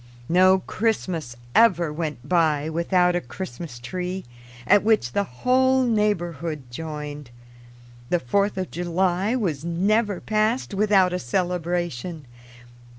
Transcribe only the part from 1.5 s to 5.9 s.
ever went by without a Christmas tree, at which the whole